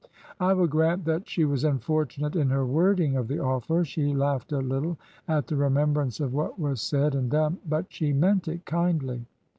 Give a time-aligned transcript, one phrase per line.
[0.39, 4.51] I will grant that she was unfortunate in her wording of the offer—" she laughed
[4.51, 8.65] a little at the remembrance of what was said and done—'' but she meant it
[8.65, 9.27] kindly."